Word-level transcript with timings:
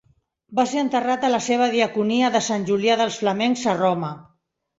Va 0.59 0.63
ser 0.69 0.79
enterrat 0.85 1.25
a 1.27 1.29
la 1.33 1.39
seva 1.47 1.67
diaconia 1.75 2.31
de 2.37 2.41
Sant 2.47 2.67
Julià 2.71 2.97
dels 3.03 3.21
Flamencs 3.21 3.67
a 3.75 3.79
Roma. 3.85 4.13